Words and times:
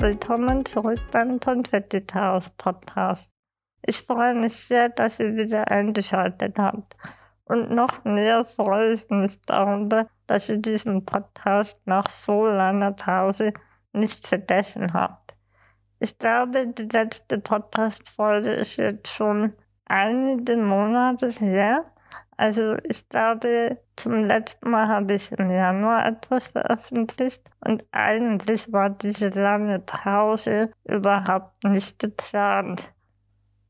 willkommen 0.00 0.64
zurück 0.64 0.98
beim 1.10 1.38
Konfetti 1.38 2.00
Chaos 2.00 2.48
Podcast. 2.56 3.30
Ich 3.82 4.00
freue 4.00 4.34
mich 4.34 4.56
sehr, 4.56 4.88
dass 4.88 5.20
ihr 5.20 5.36
wieder 5.36 5.70
eingeschaltet 5.70 6.58
habt. 6.58 6.96
Und 7.44 7.70
noch 7.70 8.02
mehr 8.04 8.46
freue 8.46 8.94
ich 8.94 9.10
mich 9.10 9.42
darüber, 9.42 10.08
dass 10.26 10.48
ihr 10.48 10.56
diesen 10.56 11.04
Podcast 11.04 11.86
nach 11.86 12.08
so 12.08 12.46
langer 12.46 12.92
Pause 12.92 13.52
nicht 13.92 14.26
vergessen 14.26 14.94
habt. 14.94 15.34
Ich 15.98 16.16
glaube, 16.16 16.66
die 16.68 16.88
letzte 16.90 17.38
Podcast-Folge 17.38 18.52
ist 18.54 18.78
jetzt 18.78 19.08
schon 19.08 19.52
einige 19.84 20.56
Monate 20.56 21.28
her. 21.28 21.84
Also 22.40 22.76
ich 22.84 23.06
glaube, 23.10 23.76
zum 23.96 24.24
letzten 24.24 24.70
Mal 24.70 24.88
habe 24.88 25.12
ich 25.12 25.30
im 25.32 25.50
Januar 25.50 26.06
etwas 26.06 26.46
veröffentlicht 26.46 27.42
und 27.62 27.84
eigentlich 27.90 28.72
war 28.72 28.88
diese 28.88 29.28
lange 29.28 29.78
Pause 29.80 30.72
überhaupt 30.84 31.62
nicht 31.64 31.98
geplant. 31.98 32.94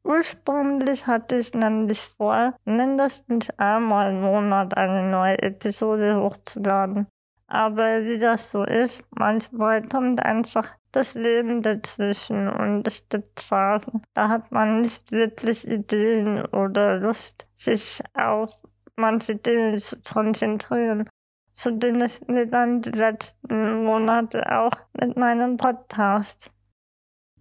Ursprünglich 0.04 1.08
hatte 1.08 1.38
ich 1.38 1.52
nämlich 1.52 2.00
vor, 2.16 2.54
mindestens 2.64 3.50
einmal 3.58 4.12
im 4.12 4.20
Monat 4.20 4.76
eine 4.76 5.02
neue 5.02 5.42
Episode 5.42 6.22
hochzuladen. 6.22 7.08
Aber 7.48 8.04
wie 8.04 8.20
das 8.20 8.52
so 8.52 8.62
ist, 8.62 9.02
manchmal 9.10 9.82
kommt 9.82 10.24
einfach 10.24 10.76
das 10.92 11.14
Leben 11.14 11.62
dazwischen 11.62 12.48
und 12.48 12.86
es 12.86 13.08
gibt 13.08 13.40
Phasen, 13.40 14.02
da 14.14 14.28
hat 14.28 14.50
man 14.52 14.80
nicht 14.80 15.12
wirklich 15.12 15.66
Ideen 15.66 16.44
oder 16.46 16.98
Lust, 16.98 17.46
sich 17.56 18.02
auf 18.14 18.50
manche 18.96 19.36
Dinge 19.36 19.76
zu 19.78 20.00
konzentrieren. 20.02 21.08
So 21.52 21.74
bin 21.74 22.00
ich 22.00 22.26
mir 22.28 22.46
dann 22.46 22.80
die 22.80 22.90
letzten 22.90 23.84
Monate 23.84 24.50
auch 24.50 24.72
mit 24.92 25.16
meinem 25.16 25.56
Podcast. 25.56 26.50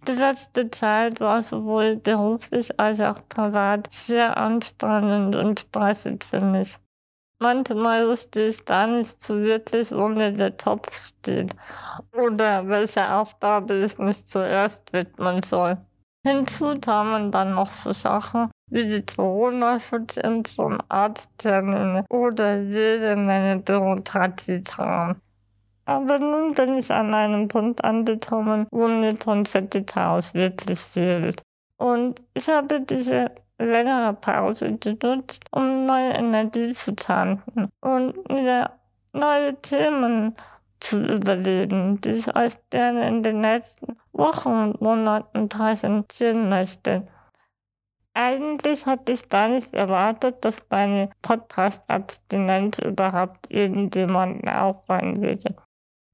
Die 0.08 0.12
letzte 0.12 0.70
Zeit 0.70 1.20
war 1.20 1.42
sowohl 1.42 1.96
beruflich 1.96 2.78
als 2.80 3.00
auch 3.00 3.28
privat 3.28 3.92
sehr 3.92 4.36
anstrengend 4.36 5.36
und 5.36 5.60
stressig 5.60 6.24
für 6.24 6.44
mich. 6.44 6.78
Manchmal 7.42 8.06
wusste 8.06 8.42
ich 8.42 8.62
gar 8.66 8.86
nicht 8.86 9.22
so 9.22 9.40
wirklich, 9.40 9.90
wo 9.92 10.08
mir 10.08 10.30
der 10.30 10.58
Topf 10.58 10.92
steht 10.92 11.56
oder 12.12 12.68
welche 12.68 13.10
Aufgabe 13.14 13.82
ich 13.82 13.96
mich 13.96 14.26
zuerst 14.26 14.92
widmen 14.92 15.42
soll. 15.42 15.78
Hinzu 16.26 16.78
kamen 16.78 17.32
dann 17.32 17.54
noch 17.54 17.72
so 17.72 17.94
Sachen 17.94 18.50
wie 18.70 18.86
die 18.86 19.06
Corona-Schutzimpfung, 19.06 20.82
Arzttermine 20.90 22.04
oder 22.10 22.60
jede 22.60 23.16
Menge 23.16 23.60
Bürokratiekram. 23.60 25.16
Aber 25.86 26.18
nun 26.18 26.52
bin 26.52 26.76
ich 26.76 26.90
an 26.90 27.14
einem 27.14 27.48
Punkt 27.48 27.82
angekommen, 27.82 28.66
wo 28.70 28.86
mir 28.86 29.16
Konfetti-Chaos 29.16 30.34
wirklich 30.34 30.80
fehlt. 30.80 31.42
Und 31.78 32.20
ich 32.34 32.48
habe 32.50 32.82
diese 32.82 33.30
längere 33.60 34.14
Pause 34.14 34.76
genutzt, 34.78 35.44
um 35.50 35.86
neue 35.86 36.12
Energie 36.12 36.70
zu 36.72 36.94
tanken 36.94 37.70
und 37.80 38.28
mir 38.28 38.70
neue 39.12 39.60
Themen 39.60 40.34
zu 40.80 41.02
überlegen, 41.02 42.00
die 42.00 42.10
ich 42.10 42.34
euch 42.34 42.54
gerne 42.70 43.06
in 43.08 43.22
den 43.22 43.40
nächsten 43.40 43.96
Wochen 44.12 44.48
und 44.48 44.80
Monaten 44.80 45.48
präsentieren 45.48 46.48
möchte. 46.48 47.06
Eigentlich 48.14 48.86
hatte 48.86 49.12
ich 49.12 49.28
gar 49.28 49.48
nicht 49.48 49.72
erwartet, 49.72 50.44
dass 50.44 50.62
meine 50.68 51.10
Podcast-Abstinenz 51.22 52.78
überhaupt 52.80 53.50
irgendjemanden 53.50 54.48
auffallen 54.48 55.22
würde. 55.22 55.54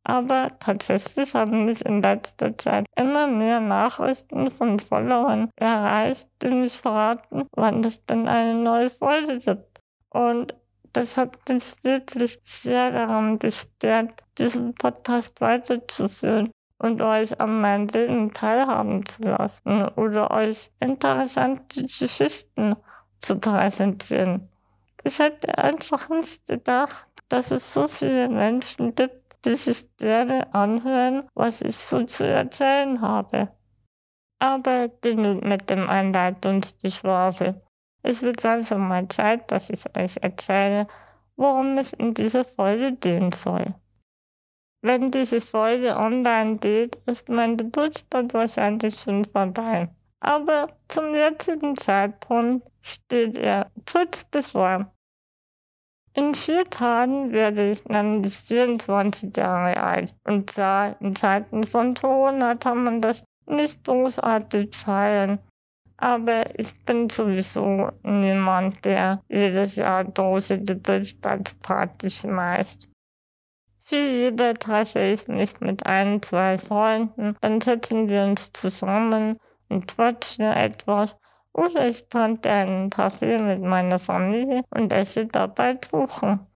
Aber 0.09 0.53
tatsächlich 0.61 1.35
haben 1.35 1.65
mich 1.65 1.85
in 1.85 2.01
letzter 2.01 2.57
Zeit 2.57 2.87
immer 2.95 3.27
mehr 3.27 3.59
Nachrichten 3.59 4.53
von 4.53 4.79
Followern 4.79 5.51
erreicht, 5.57 6.29
die 6.41 6.51
mich 6.51 6.75
verraten, 6.75 7.49
wann 7.57 7.81
es 7.83 8.07
denn 8.07 8.29
eine 8.29 8.55
neue 8.55 8.89
Folge 8.89 9.41
gibt. 9.41 9.81
Und 10.11 10.55
das 10.93 11.17
hat 11.17 11.37
mich 11.49 11.75
wirklich 11.83 12.39
sehr 12.43 12.93
daran 12.93 13.41
bestärkt, 13.41 14.23
diesen 14.39 14.75
Podcast 14.75 15.41
weiterzuführen 15.41 16.53
und 16.79 17.03
euch 17.03 17.41
an 17.41 17.61
meinem 17.61 17.89
Leben 17.89 18.33
teilhaben 18.33 19.05
zu 19.07 19.25
lassen 19.25 19.89
oder 19.97 20.31
euch 20.31 20.71
interessante 20.79 21.83
Geschichten 21.83 22.77
zu 23.19 23.41
präsentieren. 23.41 24.49
Ich 25.03 25.19
hätte 25.19 25.59
einfach 25.59 26.09
nicht 26.11 26.47
gedacht, 26.47 27.09
dass 27.29 27.51
es 27.51 27.75
so 27.75 27.89
viele 27.89 28.29
Menschen 28.29 28.95
gibt, 28.95 29.26
die 29.45 29.55
sich 29.55 29.97
gerne 29.97 30.53
anhören, 30.55 31.29
was 31.35 31.61
ich 31.61 31.77
so 31.77 32.05
zu 32.05 32.27
erzählen 32.27 33.01
habe. 33.01 33.49
Aber 34.39 34.89
genug 35.01 35.45
mit 35.45 35.71
dem 35.71 35.89
Einleitungsgeschwafel. 35.89 37.61
Es 38.03 38.23
wird 38.23 38.45
also 38.45 38.77
mal 38.79 39.09
Zeit, 39.09 39.51
dass 39.51 39.71
ich 39.71 39.85
euch 39.97 40.17
erzähle, 40.21 40.87
worum 41.37 41.79
es 41.79 41.93
in 41.93 42.15
dieser 42.15 42.45
Folge 42.45 42.93
gehen 42.93 43.33
soll. 43.33 43.75
Wenn 44.83 45.11
diese 45.11 45.41
Folge 45.41 45.97
online 45.97 46.59
geht, 46.59 46.97
ist 47.07 47.29
mein 47.29 47.57
Geburtstag 47.57 48.33
wahrscheinlich 48.35 49.01
schon 49.01 49.25
vorbei. 49.25 49.89
Aber 50.21 50.69
zum 50.89 51.15
jetzigen 51.15 51.77
Zeitpunkt 51.77 52.69
steht 52.83 53.37
er 53.37 53.71
kurz 53.91 54.25
bevor. 54.25 54.93
In 56.17 56.35
vier 56.35 56.65
Tagen 56.71 57.31
werde 57.33 57.71
ich 57.71 57.85
nämlich 57.85 58.39
24 58.39 59.37
Jahre 59.37 59.77
alt. 59.77 60.15
Und 60.25 60.51
zwar 60.51 60.99
in 61.03 61.15
Zeiten 61.15 61.67
von 61.67 61.93
Corona 61.93 62.55
kann 62.55 62.85
man 62.85 63.03
das 63.03 63.23
nicht 63.45 63.85
großartig 63.85 64.75
feiern. 64.75 65.39
Aber 65.99 66.59
ich 66.59 66.73
bin 66.87 67.11
sowieso 67.11 67.91
niemand, 68.03 68.83
der 68.87 69.21
jedes 69.29 69.77
Jahr 69.77 70.07
große 70.07 70.63
Geburtstagspartys 70.63 72.21
schmeißt. 72.21 72.89
Viel 73.85 74.25
lieber 74.25 74.55
treffe 74.55 75.01
ich 75.01 75.29
mich 75.29 75.61
mit 75.61 75.85
ein, 75.85 76.23
zwei 76.23 76.57
Freunden, 76.57 77.37
dann 77.43 77.61
setzen 77.61 78.09
wir 78.09 78.25
uns 78.25 78.51
zusammen 78.55 79.39
und 79.69 79.87
quatschen 79.87 80.47
etwas 80.47 81.17
oder 81.57 81.89
ich 81.89 82.09
trinke 82.09 82.51
einen 82.51 82.91
Kaffee 82.91 83.39
mit 83.39 83.63
meiner 83.63 83.99
Familie 83.99 84.63
und 84.71 84.93
esse 84.93 85.27
dabei 85.27 85.75
Kuchen. 85.75 86.47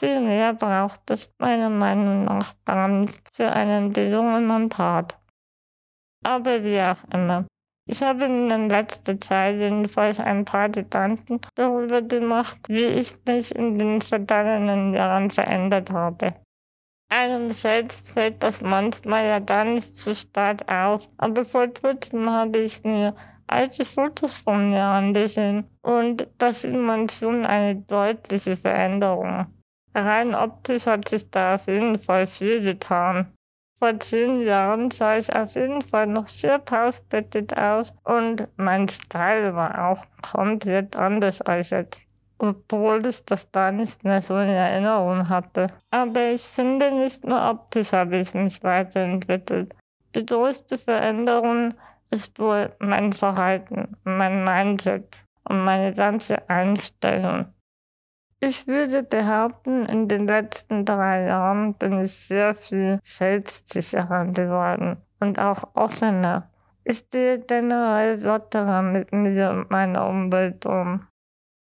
Viel 0.00 0.20
mehr 0.20 0.54
braucht 0.54 1.10
es 1.10 1.32
meiner 1.38 1.70
Meinung 1.70 2.24
nach 2.24 2.54
gar 2.64 2.88
nicht 2.88 3.20
für 3.34 3.52
einen 3.52 3.92
gelungenen 3.92 4.70
Tat. 4.70 5.18
Aber 6.24 6.64
wie 6.64 6.80
auch 6.80 7.02
immer. 7.12 7.46
Ich 7.86 8.02
habe 8.02 8.24
in 8.24 8.68
letzter 8.68 9.20
Zeit 9.20 9.60
jedenfalls 9.60 10.20
ein 10.20 10.44
paar 10.44 10.68
Gedanken 10.68 11.40
darüber 11.54 12.02
gemacht, 12.02 12.58
wie 12.68 12.84
ich 12.84 13.16
mich 13.26 13.54
in 13.54 13.78
den 13.78 14.00
vergangenen 14.00 14.94
Jahren 14.94 15.30
verändert 15.30 15.90
habe. 15.90 16.34
Einem 17.12 17.52
selbst 17.52 18.12
fällt 18.12 18.42
das 18.42 18.62
manchmal 18.62 19.26
ja 19.26 19.38
gar 19.40 19.64
nicht 19.64 19.96
so 19.96 20.14
stark 20.14 20.70
auf, 20.70 21.08
aber 21.18 21.44
vor 21.44 21.66
kurzem 21.68 22.30
habe 22.30 22.60
ich 22.60 22.84
mir 22.84 23.16
alte 23.50 23.84
Fotos 23.84 24.38
von 24.38 24.70
mir 24.70 24.84
angesehen 24.84 25.64
und 25.82 26.26
da 26.38 26.52
sieht 26.52 26.74
man 26.74 27.08
schon 27.08 27.44
eine 27.44 27.76
deutliche 27.76 28.56
Veränderung. 28.56 29.46
Rein 29.94 30.34
optisch 30.34 30.86
hat 30.86 31.08
sich 31.08 31.30
da 31.30 31.56
auf 31.56 31.66
jeden 31.66 31.98
Fall 31.98 32.26
viel 32.26 32.62
getan. 32.62 33.32
Vor 33.80 33.98
zehn 33.98 34.40
Jahren 34.42 34.90
sah 34.90 35.16
ich 35.16 35.34
auf 35.34 35.54
jeden 35.54 35.80
Fall 35.80 36.06
noch 36.06 36.28
sehr 36.28 36.58
pausbettet 36.58 37.56
aus 37.56 37.94
und 38.04 38.46
mein 38.56 38.88
Style 38.88 39.54
war 39.54 39.88
auch 39.88 40.04
komplett 40.20 40.96
anders 40.96 41.40
als 41.40 41.70
jetzt. 41.70 42.02
Obwohl 42.38 43.06
ich 43.06 43.24
das 43.24 43.50
da 43.50 43.72
nicht 43.72 44.04
mehr 44.04 44.20
so 44.20 44.36
in 44.38 44.48
Erinnerung 44.48 45.28
hatte. 45.28 45.68
Aber 45.90 46.30
ich 46.30 46.42
finde, 46.42 46.90
nicht 46.90 47.24
nur 47.24 47.50
optisch 47.50 47.92
habe 47.92 48.18
ich 48.18 48.32
mich 48.34 48.62
weiterentwickelt. 48.62 49.74
Die 50.14 50.26
größte 50.26 50.76
Veränderung 50.76 51.74
ist 52.10 52.38
wohl 52.38 52.72
mein 52.78 53.12
Verhalten, 53.12 53.96
mein 54.04 54.44
Mindset 54.44 55.24
und 55.44 55.64
meine 55.64 55.94
ganze 55.94 56.48
Einstellung. 56.48 57.46
Ich 58.40 58.66
würde 58.66 59.02
behaupten, 59.02 59.84
in 59.84 60.08
den 60.08 60.26
letzten 60.26 60.86
drei 60.86 61.26
Jahren 61.26 61.74
bin 61.74 62.00
ich 62.00 62.14
sehr 62.14 62.54
viel 62.54 62.98
selbstsicherer 63.02 64.26
geworden 64.26 64.96
und 65.20 65.38
auch 65.38 65.74
offener. 65.74 66.50
Ich 66.84 67.10
gehe 67.10 67.38
generell 67.38 68.18
lockerer 68.22 68.80
mit 68.80 69.12
mir 69.12 69.50
und 69.50 69.70
meiner 69.70 70.08
Umwelt 70.08 70.64
um. 70.64 71.06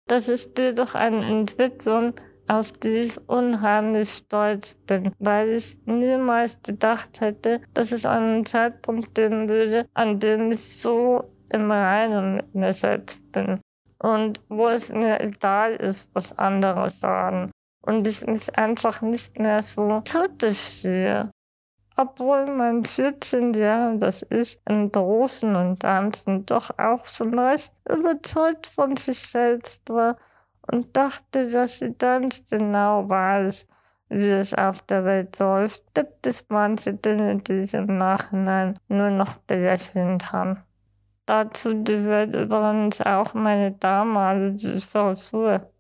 Das 0.06 0.28
ist 0.28 0.56
jedoch 0.56 0.94
eine 0.94 1.26
Entwicklung, 1.26 2.14
auf 2.48 2.72
die 2.72 2.88
ich 2.88 3.28
unheimlich 3.28 4.10
stolz 4.10 4.74
bin, 4.86 5.12
weil 5.18 5.50
ich 5.50 5.76
niemals 5.84 6.60
gedacht 6.62 7.20
hätte, 7.20 7.60
dass 7.74 7.92
es 7.92 8.06
einen 8.06 8.44
Zeitpunkt 8.46 9.14
geben 9.14 9.48
würde, 9.48 9.86
an 9.94 10.18
dem 10.18 10.50
ich 10.50 10.80
so 10.80 11.30
im 11.52 11.70
Reinen 11.70 12.34
mit 12.34 12.54
mir 12.54 12.72
selbst 12.72 13.30
bin 13.32 13.60
und 13.98 14.40
wo 14.48 14.68
es 14.68 14.90
mir 14.90 15.20
egal 15.20 15.76
ist, 15.76 16.08
was 16.12 16.36
andere 16.38 16.90
sagen 16.90 17.50
und 17.82 18.06
ich 18.06 18.26
mich 18.26 18.56
einfach 18.58 19.00
nicht 19.02 19.38
mehr 19.38 19.62
so 19.62 20.02
kritisch 20.04 20.58
sehe. 20.58 21.30
obwohl 21.96 22.46
mein 22.46 22.84
14 22.84 23.54
Jahre 23.54 23.98
das 23.98 24.24
Ich 24.30 24.60
im 24.66 24.90
Großen 24.92 25.56
und 25.56 25.80
Ganzen 25.80 26.46
doch 26.46 26.70
auch 26.78 27.04
schon 27.06 27.36
recht 27.36 27.72
überzeugt 27.88 28.68
von 28.68 28.96
sich 28.96 29.18
selbst 29.18 29.82
war 29.90 30.16
und 30.70 30.96
dachte, 30.96 31.50
dass 31.50 31.78
sie 31.78 31.94
ganz 31.94 32.44
genau 32.48 33.08
weiß, 33.08 33.66
wie 34.10 34.30
es 34.30 34.54
auf 34.54 34.82
der 34.82 35.04
Welt 35.04 35.38
läuft, 35.38 35.82
gibt 35.94 36.26
es 36.26 36.46
manche 36.48 36.94
Dinge, 36.94 37.36
die 37.38 37.60
ich 37.60 37.74
im 37.74 37.98
Nachhinein 37.98 38.78
nur 38.88 39.10
noch 39.10 39.36
belächeln 39.46 40.18
kann. 40.18 40.62
Dazu 41.26 41.84
gehört 41.84 42.34
übrigens 42.34 43.02
auch 43.02 43.34
meine 43.34 43.72
damalige 43.72 44.80
Frisur. 44.80 45.70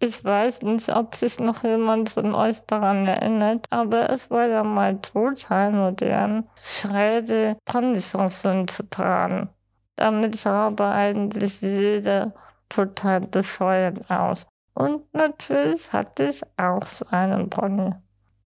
Ich 0.00 0.22
weiß 0.22 0.62
nicht, 0.62 0.94
ob 0.94 1.14
sich 1.14 1.38
noch 1.38 1.62
jemand 1.62 2.10
von 2.10 2.34
euch 2.34 2.60
daran 2.66 3.06
erinnert, 3.06 3.66
aber 3.70 4.10
es 4.10 4.30
war 4.30 4.46
ja 4.48 4.64
mal 4.64 4.98
total 5.00 5.70
modern, 5.72 6.48
schräge 6.60 7.56
Ponyfrisuren 7.64 8.68
zu 8.68 8.90
tragen. 8.90 9.48
Damit 9.96 10.36
sah 10.36 10.66
aber 10.66 10.90
eigentlich 10.90 11.60
jeder 11.60 12.34
total 12.72 13.20
bescheuert 13.20 14.10
aus. 14.10 14.46
Und 14.74 15.12
natürlich 15.12 15.92
hatte 15.92 16.24
ich 16.24 16.42
auch 16.56 16.86
so 16.86 17.04
einen 17.10 17.50
Pony. 17.50 17.92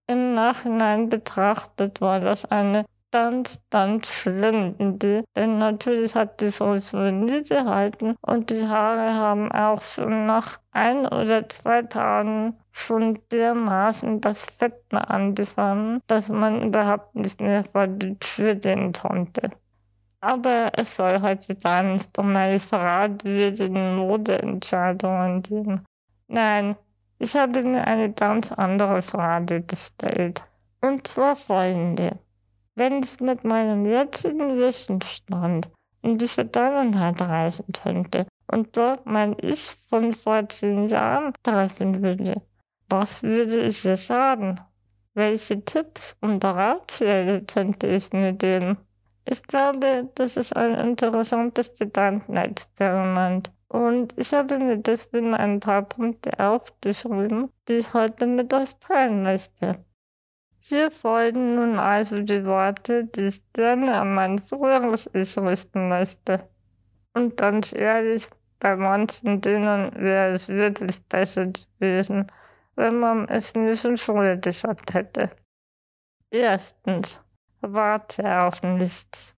Im 0.09 0.35
Nachhinein 0.35 1.09
betrachtet 1.09 2.01
war 2.01 2.21
das 2.21 2.45
eine 2.45 2.85
ganz, 3.13 3.63
ganz 3.71 4.09
schlimme 4.09 4.75
Idee, 4.79 5.25
denn 5.37 5.59
natürlich 5.59 6.15
hat 6.15 6.41
die 6.41 6.51
Frisur 6.51 7.13
nie 7.13 7.45
gehalten 7.45 8.17
und 8.21 8.51
die 8.51 8.67
Haare 8.67 9.15
haben 9.15 9.51
auch 9.53 9.83
schon 9.83 10.27
nach 10.27 10.59
ein 10.73 11.07
oder 11.07 11.49
zwei 11.49 11.83
Tagen 11.83 12.59
schon 12.73 13.21
dermaßen 13.33 14.21
das 14.21 14.45
Fetten 14.45 14.97
angefangen, 14.97 16.01
dass 16.09 16.29
man 16.29 16.63
überhaupt 16.63 17.15
nicht 17.15 17.41
mehr 17.41 17.65
vor 17.65 17.87
die 17.87 18.19
Tür 18.19 18.57
gehen 18.57 18.93
konnte. 18.93 19.51
Aber 20.27 20.73
es 20.73 20.97
soll 20.97 21.21
heute 21.21 21.55
gar 21.55 21.85
nicht 21.85 22.19
um 22.19 22.33
meine 22.33 22.59
fragwürdigen 22.59 23.95
Modeentscheidungen 23.95 25.41
gehen. 25.43 25.87
Nein, 26.27 26.75
ich 27.21 27.37
habe 27.37 27.63
mir 27.63 27.87
eine 27.87 28.13
ganz 28.13 28.51
andere 28.51 29.03
Frage 29.03 29.63
gestellt. 29.63 30.43
Und 30.81 31.07
zwar 31.07 31.37
folgende. 31.37 32.19
Wenn 32.75 33.05
ich 33.05 33.21
mit 33.21 33.45
meinem 33.45 33.87
jetzigen 33.87 34.59
Wissensstand 34.59 35.71
in 36.03 36.19
die 36.19 36.27
Vergangenheit 36.27 37.23
reisen 37.23 37.67
könnte 37.73 38.27
und 38.51 38.77
dort 38.77 39.07
mein 39.07 39.37
Ich 39.39 39.77
von 39.89 40.13
vor 40.13 40.49
zehn 40.49 40.89
Jahren 40.89 41.35
treffen 41.45 42.03
würde, 42.03 42.43
was 42.89 43.23
würde 43.23 43.61
ich 43.61 43.85
ihr 43.85 43.97
sagen? 43.97 44.61
Welche 45.15 45.65
Tipps 45.65 46.17
und 46.21 46.45
Ratschläge 46.45 47.43
könnte 47.47 47.87
ich 47.87 48.13
mir 48.13 48.33
geben? 48.33 48.77
Ich 49.29 49.43
glaube, 49.43 50.09
das 50.15 50.37
ist 50.37 50.55
ein 50.55 50.75
interessantes 50.75 51.75
Gedankenexperiment. 51.75 53.51
Und 53.69 54.17
ich 54.17 54.33
habe 54.33 54.59
mir 54.59 54.77
deswegen 54.77 55.35
ein 55.35 55.59
paar 55.59 55.83
Punkte 55.83 56.39
aufgeschrieben, 56.39 57.51
die 57.69 57.75
ich 57.75 57.93
heute 57.93 58.27
mit 58.27 58.55
euch 58.55 58.77
teilen 58.77 59.25
möchte. 59.25 59.85
Hier 60.61 60.93
folgen 60.93 61.57
nun 61.57 61.79
also 61.79 62.23
die 62.23 62.45
Worte, 62.45 63.05
die 63.05 63.27
ich 63.27 63.53
gerne 63.53 64.01
an 64.01 64.15
mein 64.15 64.39
früheres 64.39 65.11
Ich 65.13 65.37
richten 65.37 65.89
möchte. 65.89 66.49
Und 67.13 67.37
ganz 67.37 67.73
ehrlich, 67.73 68.29
bei 68.61 68.77
manchen 68.77 69.41
Dingen 69.41 69.93
wäre 69.97 70.35
es 70.35 70.49
wirklich 70.49 71.03
besser 71.09 71.47
gewesen, 71.47 72.31
wenn 72.77 73.01
man 73.01 73.29
es 73.29 73.55
mir 73.55 73.77
schon 73.77 73.99
früher 73.99 74.37
gesagt 74.37 74.95
hätte. 74.95 75.31
Erstens, 76.31 77.21
warte 77.73 78.41
auf 78.43 78.63
nichts. 78.63 79.35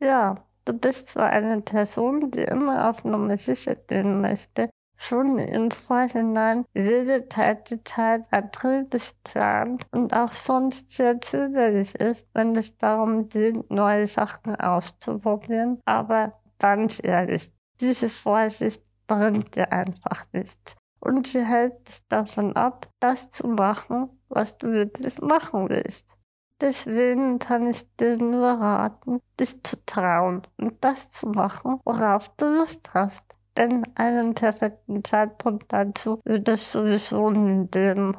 Ja, 0.00 0.44
du 0.64 0.72
bist 0.72 1.08
zwar 1.08 1.30
eine 1.30 1.60
Person, 1.60 2.30
die 2.30 2.42
immer 2.42 2.88
auf 2.88 3.04
Nummer 3.04 3.36
sicher 3.36 3.74
gehen 3.74 4.20
möchte, 4.20 4.70
schon 4.98 5.38
im 5.38 5.70
Vorhinein 5.70 6.64
jede 6.74 7.28
Tätigkeit 7.28 8.24
akribisch 8.30 9.12
plant 9.24 9.86
und 9.92 10.12
auch 10.12 10.32
sonst 10.32 10.90
sehr 10.90 11.20
zögerlich 11.20 11.94
ist, 11.94 12.28
wenn 12.34 12.54
es 12.56 12.76
darum 12.76 13.28
geht, 13.28 13.70
neue 13.70 14.06
Sachen 14.06 14.56
auszuprobieren. 14.56 15.80
Aber 15.84 16.40
ganz 16.58 17.00
ehrlich, 17.02 17.50
diese 17.80 18.10
Vorsicht 18.10 18.82
bringt 19.06 19.54
dir 19.56 19.72
einfach 19.72 20.26
nichts. 20.32 20.76
Und 21.00 21.28
sie 21.28 21.44
hält 21.44 21.88
dich 21.88 22.00
davon 22.08 22.56
ab, 22.56 22.88
das 22.98 23.30
zu 23.30 23.46
machen, 23.46 24.10
was 24.28 24.58
du 24.58 24.72
wirklich 24.72 25.20
machen 25.20 25.68
willst. 25.68 26.17
Deswegen 26.60 27.38
kann 27.38 27.68
ich 27.68 27.86
dir 27.96 28.16
nur 28.16 28.48
raten, 28.48 29.20
dich 29.38 29.62
zu 29.62 29.76
trauen 29.86 30.42
und 30.56 30.74
das 30.82 31.10
zu 31.10 31.28
machen, 31.28 31.80
worauf 31.84 32.28
du 32.36 32.46
Lust 32.46 32.92
hast. 32.94 33.22
Denn 33.56 33.84
einen 33.94 34.34
perfekten 34.34 35.04
Zeitpunkt 35.04 35.72
dazu 35.72 36.20
wird 36.24 36.48
es 36.48 36.72
sowieso 36.72 37.30
nie 37.30 37.68
geben. 37.68 38.16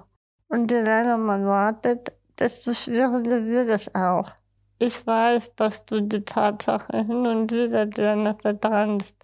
Und 0.47 0.71
je 0.71 0.81
länger 0.81 1.18
man 1.18 1.45
wartet, 1.45 2.13
desto 2.38 2.74
schwieriger 2.74 3.45
wird 3.45 3.69
es 3.69 3.94
auch. 3.94 4.31
Ich 4.80 5.06
weiß, 5.06 5.56
dass 5.56 5.85
du 5.85 6.01
die 6.01 6.24
Tatsache 6.24 6.97
hin 7.06 7.27
und 7.27 7.51
wieder 7.51 7.85
gerne 7.85 8.33
verdrängst, 8.35 9.15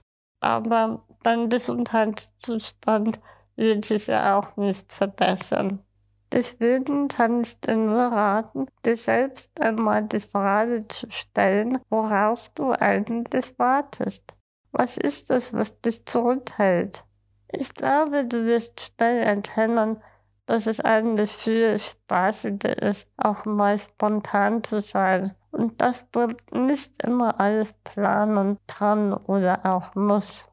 aber 0.41 1.05
dein 1.23 1.47
Gesundheitszustand 1.47 3.21
wird 3.55 3.85
sich 3.85 4.07
ja 4.07 4.37
auch 4.37 4.57
nicht 4.57 4.91
verbessern. 4.91 5.84
Deswegen 6.31 7.07
kann 7.07 7.41
ich 7.41 7.59
dir 7.61 7.77
nur 7.77 8.03
raten, 8.03 8.67
dir 8.85 8.95
selbst 8.95 9.49
einmal 9.59 10.03
die 10.03 10.19
Frage 10.19 10.87
zu 10.87 11.09
stellen, 11.09 11.79
worauf 11.89 12.49
du 12.55 12.71
eigentlich 12.71 13.57
wartest. 13.57 14.35
Was 14.71 14.97
ist 14.97 15.31
es, 15.31 15.53
was 15.53 15.79
dich 15.81 16.05
zurückhält? 16.05 17.05
Ich 17.47 17.73
glaube, 17.73 18.25
du 18.25 18.45
wirst 18.45 18.81
schnell 18.81 19.23
erkennen, 19.23 20.01
dass 20.45 20.67
es 20.67 20.79
eigentlich 20.79 21.31
viel 21.31 21.79
spaßiger 21.79 22.81
ist, 22.81 23.09
auch 23.17 23.45
mal 23.45 23.77
spontan 23.77 24.63
zu 24.63 24.81
sein. 24.81 25.33
Und 25.51 25.79
das 25.81 26.03
bringt 26.11 26.51
nicht 26.51 27.01
immer 27.01 27.39
alles 27.39 27.73
planen 27.83 28.57
kann 28.67 29.13
oder 29.13 29.65
auch 29.65 29.95
muss. 29.95 30.49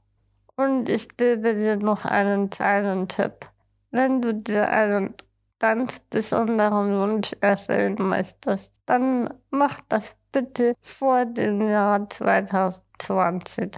Und 0.55 0.89
ich 0.89 1.17
gebe 1.17 1.55
dir 1.55 1.77
noch 1.77 2.05
einen 2.05 2.51
kleinen 2.51 3.09
Tipp. 3.09 3.49
Wenn 3.91 4.23
du 4.23 4.33
dir 4.33 4.69
einen 4.69 5.15
ganz 5.63 6.01
besonderen 6.11 6.99
Wunsch 6.99 7.35
erfüllen 7.41 7.95
möchtest, 7.99 8.73
dann 8.85 9.33
mach 9.51 9.81
das 9.89 10.17
bitte 10.33 10.75
vor 10.83 11.25
dem 11.25 11.69
Jahr 11.69 12.09
2020. 12.09 13.71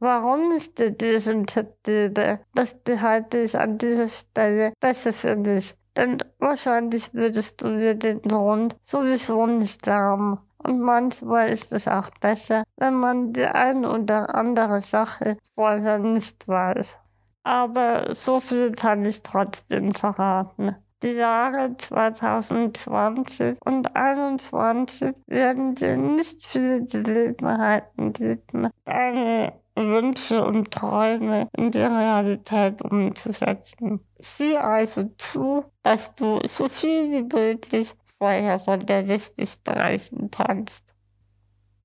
Warum 0.00 0.50
ich 0.56 0.74
dir 0.74 0.90
diesen 0.90 1.46
Tipp 1.46 1.68
gebe, 1.84 2.40
das 2.54 2.74
behalte 2.74 3.38
ich 3.38 3.56
an 3.56 3.78
dieser 3.78 4.08
Stelle 4.08 4.72
besser 4.80 5.12
für 5.12 5.36
dich. 5.36 5.76
Denn 5.96 6.18
wahrscheinlich 6.40 7.14
würdest 7.14 7.62
du 7.62 7.76
dir 7.76 7.94
den 7.94 8.20
Grund 8.22 8.76
sowieso 8.82 9.46
nicht 9.46 9.86
haben. 9.86 10.40
Und 10.58 10.80
manchmal 10.80 11.50
ist 11.50 11.72
es 11.72 11.86
auch 11.86 12.10
besser, 12.20 12.64
wenn 12.76 12.94
man 12.94 13.32
die 13.32 13.46
ein 13.46 13.84
oder 13.84 14.34
andere 14.34 14.82
Sache 14.82 15.36
vorher 15.54 15.98
nicht 16.00 16.48
weiß. 16.48 16.98
Aber 17.44 18.12
so 18.14 18.40
viel 18.40 18.72
kann 18.72 19.04
ich 19.04 19.22
trotzdem 19.22 19.94
verraten. 19.94 20.74
Die 21.04 21.10
Jahre 21.10 21.76
2020 21.76 23.58
und 23.62 23.86
2021 23.88 25.14
werden 25.26 25.74
dir 25.74 25.98
nicht 25.98 26.46
viele 26.46 26.82
Gelegenheiten 26.86 28.14
bieten, 28.14 28.70
deine 28.86 29.52
Wünsche 29.76 30.42
und 30.42 30.70
Träume 30.70 31.50
in 31.58 31.70
die 31.70 31.80
Realität 31.80 32.80
umzusetzen. 32.80 34.00
Sieh 34.18 34.56
also 34.56 35.10
zu, 35.18 35.66
dass 35.82 36.14
du 36.14 36.40
so 36.48 36.70
viel 36.70 37.10
wie 37.10 37.36
möglich 37.36 37.92
vorher 38.16 38.58
von 38.58 38.86
der 38.86 39.02
Liste 39.02 39.46
streichen 39.46 40.30
kannst. 40.30 40.94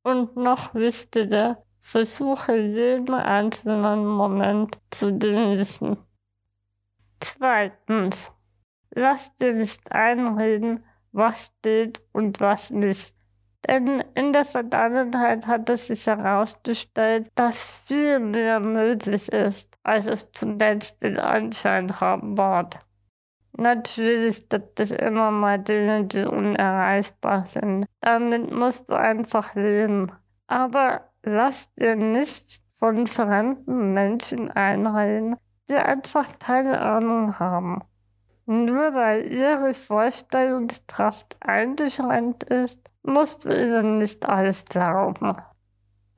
Und 0.02 0.38
noch 0.38 0.74
wichtiger, 0.74 1.62
versuche 1.82 2.56
jeden 2.56 3.14
einzelnen 3.14 4.06
Moment 4.06 4.80
zu 4.92 5.20
genießen. 5.20 5.98
Zweitens, 7.20 8.32
Lass 9.00 9.34
dir 9.38 9.54
nicht 9.54 9.90
einreden, 9.94 10.84
was 11.14 11.54
steht 11.58 12.02
und 12.12 12.42
was 12.42 12.70
nicht. 12.70 13.16
Denn 13.66 14.04
in 14.14 14.34
der 14.34 14.44
Vergangenheit 14.44 15.48
hat 15.48 15.70
es 15.70 15.88
sich 15.88 16.06
herausgestellt, 16.06 17.30
dass 17.34 17.72
viel 17.88 18.20
mehr 18.20 18.60
möglich 18.60 19.32
ist, 19.32 19.74
als 19.84 20.08
es 20.08 20.30
zunächst 20.34 21.02
den 21.02 21.18
Anschein 21.18 22.02
haben 22.02 22.34
mag. 22.34 22.80
Natürlich 23.54 24.50
gibt 24.50 24.82
es 24.82 24.92
immer 24.92 25.32
mal 25.32 25.60
Dinge, 25.60 26.04
die 26.04 26.26
unerreichbar 26.26 27.46
sind. 27.46 27.86
Damit 28.02 28.52
musst 28.52 28.90
du 28.90 28.96
einfach 28.96 29.56
leben. 29.56 30.12
Aber 30.48 31.10
lass 31.24 31.74
dir 31.76 31.96
nicht 31.96 32.62
von 32.80 33.08
fremden 33.08 33.94
Menschen 33.94 34.52
einreden, 34.52 35.38
die 35.70 35.76
einfach 35.76 36.38
keine 36.40 36.82
Ahnung 36.82 37.40
haben. 37.40 37.82
Nur 38.52 38.96
weil 38.96 39.32
ihre 39.32 39.76
Vorstellungskraft 39.76 41.38
eingeschränkt 41.40 42.46
ist, 42.46 42.80
musst 43.04 43.46
du 43.46 43.50
ihnen 43.50 44.00
nicht 44.00 44.28
alles 44.28 44.66
glauben. 44.66 45.38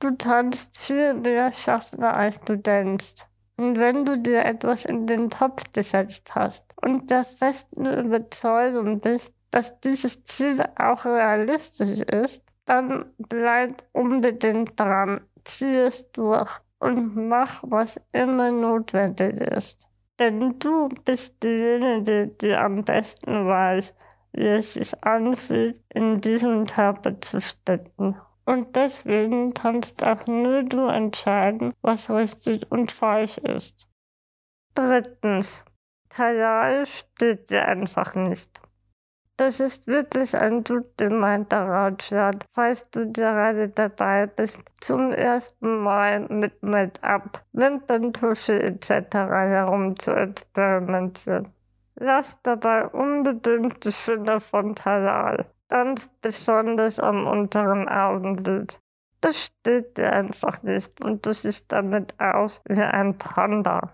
Du 0.00 0.16
kannst 0.16 0.78
viel 0.78 1.12
mehr 1.12 1.52
schaffen, 1.52 2.02
als 2.02 2.40
du 2.40 2.56
denkst. 2.56 3.26
Und 3.58 3.78
wenn 3.78 4.06
du 4.06 4.16
dir 4.16 4.46
etwas 4.46 4.86
in 4.86 5.06
den 5.06 5.28
Topf 5.28 5.62
gesetzt 5.74 6.34
hast 6.34 6.64
und 6.80 7.10
der 7.10 7.24
festen 7.24 7.84
Überzeugung 7.84 9.00
bist, 9.00 9.34
dass 9.50 9.78
dieses 9.80 10.24
Ziel 10.24 10.64
auch 10.76 11.04
realistisch 11.04 12.00
ist, 12.00 12.42
dann 12.64 13.12
bleib 13.18 13.82
unbedingt 13.92 14.80
dran, 14.80 15.20
zieh 15.44 15.76
es 15.76 16.10
durch 16.12 16.50
und 16.78 17.14
mach, 17.28 17.62
was 17.62 18.00
immer 18.14 18.50
notwendig 18.50 19.38
ist. 19.38 19.78
Denn 20.22 20.56
du 20.60 20.88
bist 21.04 21.42
diejenige, 21.42 22.28
die 22.28 22.54
am 22.54 22.84
besten 22.84 23.44
weiß, 23.44 23.92
wie 24.34 24.46
es 24.46 24.74
sich 24.74 25.02
anfühlt, 25.02 25.82
in 25.88 26.20
diesem 26.20 26.64
Körper 26.64 27.20
zu 27.20 27.40
stecken. 27.40 28.14
Und 28.44 28.76
deswegen 28.76 29.52
kannst 29.52 30.04
auch 30.04 30.24
nur 30.28 30.62
du 30.62 30.86
entscheiden, 30.86 31.74
was 31.82 32.08
richtig 32.08 32.70
und 32.70 32.92
falsch 32.92 33.38
ist. 33.38 33.88
Drittens. 34.74 35.64
Kajal 36.08 36.86
steht 36.86 37.50
dir 37.50 37.66
einfach 37.66 38.14
nicht. 38.14 38.60
Das 39.44 39.58
ist 39.58 39.88
wirklich 39.88 40.36
ein 40.36 40.62
gut 40.62 40.96
gemeinter 40.96 41.66
Ratschlag, 41.66 42.36
falls 42.52 42.88
du 42.92 43.10
gerade 43.10 43.68
dabei 43.68 44.26
bist, 44.26 44.60
zum 44.80 45.10
ersten 45.10 45.82
Mal 45.82 46.28
mit 46.28 46.62
Make-up, 46.62 47.44
Wimperntusche 47.52 48.62
etc. 48.62 48.88
herum 49.12 49.98
zu 49.98 50.14
experimentieren. 50.14 51.48
Lass 51.96 52.40
dabei 52.42 52.86
unbedingt 52.86 53.84
die 53.84 53.90
Finger 53.90 54.38
von 54.38 54.76
Talal, 54.76 55.44
ganz 55.68 56.08
besonders 56.20 57.00
am 57.00 57.26
unteren 57.26 57.88
Augenlid. 57.88 58.78
Das 59.20 59.46
steht 59.46 59.98
dir 59.98 60.12
einfach 60.12 60.62
nicht 60.62 61.04
und 61.04 61.26
du 61.26 61.32
siehst 61.32 61.72
damit 61.72 62.14
aus 62.20 62.62
wie 62.68 62.80
ein 62.80 63.18
Panda. 63.18 63.92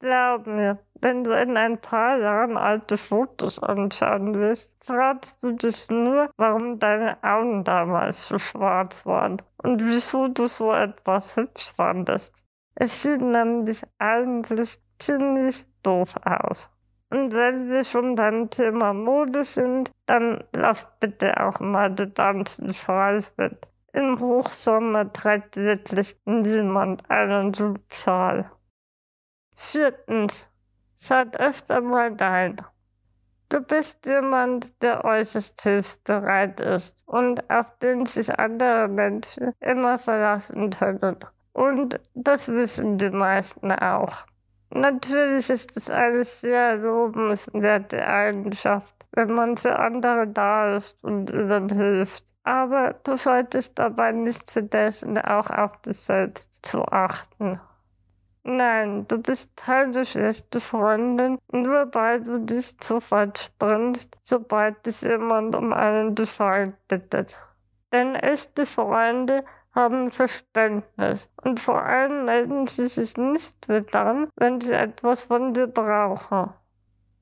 Glaub 0.00 0.46
mir, 0.46 0.78
wenn 1.02 1.24
du 1.24 1.32
in 1.32 1.58
ein 1.58 1.78
paar 1.78 2.16
Jahren 2.16 2.56
alte 2.56 2.96
Fotos 2.96 3.58
anschauen 3.58 4.34
willst, 4.34 4.82
fragst 4.82 5.42
du 5.42 5.52
dich 5.52 5.90
nur, 5.90 6.30
warum 6.38 6.78
deine 6.78 7.22
Augen 7.22 7.64
damals 7.64 8.26
so 8.26 8.38
schwarz 8.38 9.04
waren 9.04 9.42
und 9.62 9.84
wieso 9.84 10.28
du 10.28 10.46
so 10.46 10.72
etwas 10.72 11.36
hübsch 11.36 11.70
fandest. 11.72 12.34
Es 12.74 13.02
sieht 13.02 13.20
nämlich 13.20 13.82
eigentlich 13.98 14.78
ziemlich 14.98 15.66
doof 15.82 16.14
aus. 16.24 16.70
Und 17.10 17.34
wenn 17.34 17.68
wir 17.68 17.84
schon 17.84 18.14
beim 18.14 18.48
Thema 18.48 18.94
Mode 18.94 19.44
sind, 19.44 19.90
dann 20.06 20.44
lass 20.54 20.86
bitte 20.98 21.44
auch 21.44 21.60
mal 21.60 21.90
die 21.90 22.10
ganzen 22.10 22.72
Schals 22.72 23.34
mit. 23.36 23.68
Im 23.92 24.18
Hochsommer 24.18 25.12
trägt 25.12 25.56
wirklich 25.58 26.16
niemand 26.24 27.10
einen 27.10 27.52
Schal. 27.90 28.50
Viertens, 29.62 30.48
schaut 30.98 31.38
öfter 31.38 31.82
mal 31.82 32.12
rein. 32.18 32.56
Du 33.50 33.60
bist 33.60 34.04
jemand, 34.06 34.82
der 34.82 35.04
äußerst 35.04 35.62
hilfsbereit 35.62 36.60
ist 36.60 36.96
und 37.04 37.48
auf 37.50 37.78
den 37.78 38.06
sich 38.06 38.36
andere 38.36 38.88
Menschen 38.88 39.52
immer 39.60 39.98
verlassen 39.98 40.70
können. 40.70 41.18
Und 41.52 42.00
das 42.14 42.48
wissen 42.48 42.96
die 42.96 43.10
meisten 43.10 43.70
auch. 43.70 44.26
Natürlich 44.70 45.50
ist 45.50 45.76
es 45.76 45.90
eine 45.90 46.24
sehr 46.24 46.76
lobenswerte 46.76 48.04
Eigenschaft, 48.04 48.94
wenn 49.12 49.34
man 49.34 49.58
für 49.58 49.78
andere 49.78 50.26
da 50.26 50.74
ist 50.74 50.96
und 51.04 51.30
ihnen 51.30 51.68
hilft. 51.68 52.24
Aber 52.44 52.94
du 53.04 53.16
solltest 53.16 53.78
dabei 53.78 54.10
nicht 54.12 54.50
vergessen, 54.50 55.18
auch 55.18 55.50
auf 55.50 55.80
dich 55.82 55.98
selbst 55.98 56.50
zu 56.62 56.82
achten. 56.86 57.60
Nein, 58.42 59.06
du 59.06 59.18
bist 59.18 59.54
keine 59.54 60.04
schlechte 60.06 60.60
Freundin, 60.60 61.38
nur 61.52 61.94
weil 61.94 62.22
du 62.22 62.38
dich 62.38 62.74
sofort 62.80 63.38
springst, 63.38 64.16
sobald 64.22 64.86
dich 64.86 65.02
jemand 65.02 65.54
um 65.54 65.74
einen 65.74 66.14
Gefallen 66.14 66.74
bittet. 66.88 67.38
Denn 67.92 68.14
echte 68.14 68.64
Freunde 68.64 69.44
haben 69.74 70.10
Verständnis 70.10 71.30
und 71.42 71.60
vor 71.60 71.82
allem 71.82 72.24
melden 72.24 72.66
sie 72.66 72.86
sich 72.86 73.16
nicht 73.18 73.68
mehr 73.68 73.82
dann, 73.82 74.28
wenn 74.36 74.60
sie 74.60 74.72
etwas 74.72 75.24
von 75.24 75.52
dir 75.52 75.66
brauchen. 75.66 76.54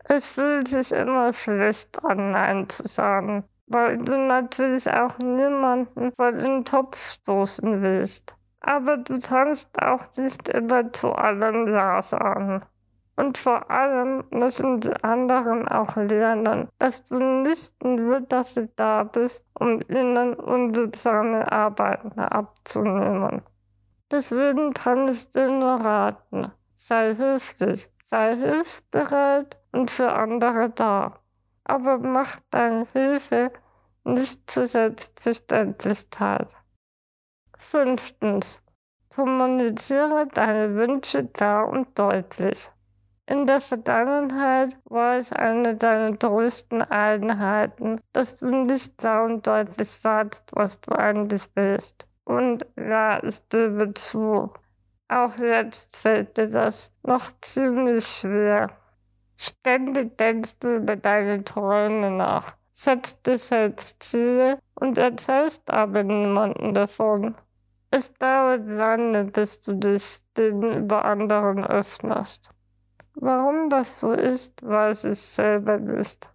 Es 0.04 0.26
fühlt 0.26 0.68
sich 0.68 0.92
immer 0.92 1.32
schlecht 1.32 2.02
an, 2.04 2.30
Nein 2.30 2.68
zu 2.68 2.86
sagen, 2.86 3.44
weil 3.66 3.98
du 3.98 4.16
natürlich 4.16 4.88
auch 4.88 5.18
niemanden 5.18 6.12
vor 6.12 6.32
den 6.32 6.64
Topf 6.64 6.96
stoßen 7.14 7.82
willst. 7.82 8.37
Aber 8.68 8.98
du 8.98 9.18
kannst 9.18 9.80
auch 9.80 10.04
nicht 10.18 10.46
immer 10.50 10.92
zu 10.92 11.12
allen 11.12 11.66
sagen. 12.02 12.60
Und 13.16 13.38
vor 13.38 13.70
allem 13.70 14.24
müssen 14.30 14.80
die 14.80 14.92
anderen 15.02 15.66
auch 15.66 15.96
lernen, 15.96 16.68
dass 16.78 17.02
du 17.06 17.18
nicht 17.18 17.72
nur 17.82 18.20
dafür 18.20 18.68
da 18.76 19.04
bist, 19.04 19.46
um 19.58 19.80
ihnen 19.88 20.34
unsoziale 20.34 21.50
Arbeiten 21.50 22.20
abzunehmen. 22.20 23.40
Deswegen 24.10 24.74
kann 24.74 25.08
ich 25.08 25.30
dir 25.30 25.48
nur 25.48 25.76
raten, 25.80 26.52
sei 26.74 27.14
hilflich, 27.14 27.90
sei 28.04 28.36
hilfsbereit 28.36 29.56
und 29.72 29.90
für 29.90 30.12
andere 30.12 30.68
da. 30.68 31.14
Aber 31.64 31.96
mach 31.96 32.36
deine 32.50 32.86
Hilfe 32.92 33.50
nicht 34.04 34.50
zur 34.50 34.66
Selbstverständlichkeit. 34.66 36.48
Fünftens. 37.58 38.62
Kommuniziere 39.14 40.26
deine 40.32 40.74
Wünsche 40.74 41.26
klar 41.26 41.68
und 41.68 41.98
deutlich. 41.98 42.70
In 43.26 43.44
der 43.44 43.60
Vergangenheit 43.60 44.78
war 44.84 45.16
es 45.16 45.32
eine 45.32 45.76
deiner 45.76 46.16
größten 46.16 46.80
Eigenheiten, 46.82 48.00
dass 48.14 48.36
du 48.36 48.46
nicht 48.46 48.96
klar 48.96 49.24
und 49.24 49.46
deutlich 49.46 49.90
sagst, 49.90 50.44
was 50.52 50.80
du 50.80 50.92
eigentlich 50.92 51.42
willst. 51.54 52.06
Und 52.24 52.64
ja, 52.78 53.22
ich 53.22 53.46
gebe 53.50 53.92
zu, 53.92 54.50
auch 55.08 55.36
jetzt 55.36 55.94
fällt 55.94 56.38
dir 56.38 56.48
das 56.48 56.90
noch 57.02 57.30
ziemlich 57.42 58.06
schwer. 58.06 58.70
Ständig 59.36 60.16
denkst 60.16 60.58
du 60.60 60.76
über 60.76 60.96
deine 60.96 61.44
Träume 61.44 62.10
nach, 62.10 62.56
setzt 62.72 63.26
dir 63.26 63.36
selbst 63.36 64.02
Ziele 64.02 64.58
und 64.74 64.96
erzählst 64.96 65.70
aber 65.70 66.02
niemanden 66.02 66.72
davon. 66.72 67.34
Es 67.90 68.12
dauert 68.14 68.66
lange, 68.66 69.24
bis 69.24 69.60
du 69.62 69.72
dich 69.74 70.20
gegenüber 70.34 71.04
anderen 71.04 71.64
öffnest. 71.64 72.50
Warum 73.14 73.68
das 73.68 74.00
so 74.00 74.12
ist, 74.12 74.62
weiß 74.62 75.04
ich 75.04 75.20
selber 75.20 75.78
nicht. 75.78 76.28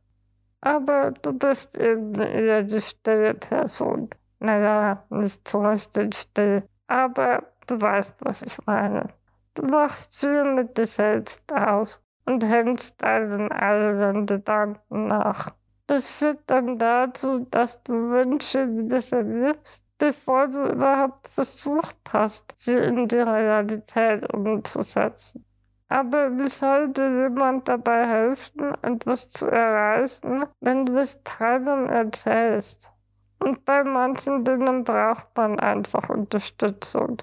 Aber 0.61 1.11
du 1.11 1.31
bist 1.33 1.77
eben 1.77 2.15
eher 2.15 2.63
die 2.63 2.81
stille 2.81 3.35
Person. 3.35 4.09
Naja, 4.39 5.03
nicht 5.09 5.47
so 5.47 5.61
richtig 5.61 6.15
still, 6.15 6.63
aber 6.87 7.43
du 7.67 7.79
weißt, 7.79 8.15
was 8.21 8.41
ich 8.41 8.57
meine. 8.65 9.09
Du 9.53 9.63
machst 9.63 10.15
viel 10.15 10.43
mit 10.55 10.77
dir 10.77 10.85
selbst 10.85 11.43
aus 11.53 12.01
und 12.25 12.43
hängst 12.43 13.01
deinen 13.01 13.51
eigenen 13.51 14.25
Gedanken 14.25 15.07
nach. 15.07 15.51
Das 15.85 16.09
führt 16.09 16.39
dann 16.47 16.77
dazu, 16.77 17.45
dass 17.51 17.83
du 17.83 17.93
Wünsche 17.93 18.67
wieder 18.75 19.01
verwirfst, 19.01 19.82
bevor 19.97 20.47
du 20.47 20.65
überhaupt 20.71 21.27
versucht 21.27 21.97
hast, 22.11 22.53
sie 22.57 22.77
in 22.77 23.07
die 23.07 23.17
Realität 23.17 24.33
umzusetzen. 24.33 25.45
Aber 25.89 26.37
wie 26.39 26.49
sollte 26.49 27.03
jemand 27.03 27.67
dabei 27.67 28.07
helfen, 28.07 28.73
etwas 28.81 29.29
zu 29.29 29.45
erreichen, 29.45 30.45
wenn 30.59 30.85
du 30.85 30.97
es 30.97 31.23
keinem 31.23 31.87
erzählst? 31.87 32.91
Und 33.39 33.65
bei 33.65 33.83
manchen 33.83 34.43
Dingen 34.43 34.83
braucht 34.83 35.27
man 35.35 35.59
einfach 35.59 36.09
Unterstützung. 36.09 37.17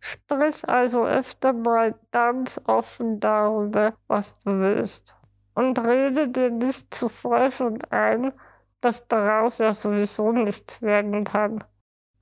Sprich 0.00 0.68
also 0.68 1.04
öfter 1.04 1.52
mal 1.52 1.94
ganz 2.10 2.60
offen 2.66 3.20
darüber, 3.20 3.94
was 4.08 4.40
du 4.40 4.58
willst. 4.58 5.14
Und 5.54 5.78
rede 5.86 6.28
dir 6.28 6.50
nicht 6.50 6.94
zu 6.94 7.10
und 7.60 7.92
ein, 7.92 8.32
dass 8.80 9.06
daraus 9.08 9.58
ja 9.58 9.72
sowieso 9.72 10.32
nichts 10.32 10.82
werden 10.82 11.24
kann. 11.24 11.62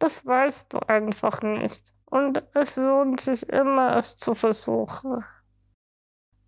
Das 0.04 0.26
weißt 0.26 0.70
du 0.70 0.80
einfach 0.80 1.40
nicht. 1.40 1.94
Und 2.04 2.44
es 2.52 2.76
lohnt 2.76 3.20
sich 3.20 3.48
immer, 3.48 3.96
es 3.96 4.18
zu 4.18 4.34
versuchen. 4.34 5.24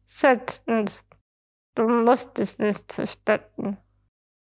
Sechstens, 0.05 1.07
du 1.75 1.89
musst 1.89 2.37
dich 2.37 2.59
nicht 2.59 2.93
verstecken. 2.93 3.79